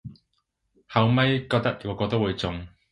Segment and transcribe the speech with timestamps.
[0.87, 2.67] 後咪覺得個個都會中